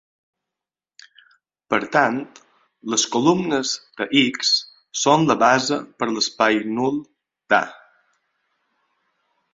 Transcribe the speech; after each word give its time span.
Per 1.73 1.79
tant, 1.95 2.17
les 2.93 3.03
columnes 3.17 3.75
de 4.01 4.09
X 4.23 4.53
són 5.05 5.29
la 5.33 5.39
base 5.45 5.79
per 6.01 6.11
l'espai 6.15 6.59
nul 6.79 6.99
d'A. 7.55 7.61